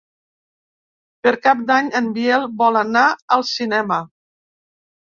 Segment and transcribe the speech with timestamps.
[1.27, 3.07] Per Cap d'Any en Biel vol anar
[3.39, 4.03] al cinema.